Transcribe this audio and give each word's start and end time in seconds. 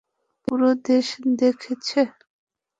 পুরো 0.43 0.69
দেশ 0.87 1.07
দেখছে। 1.39 1.99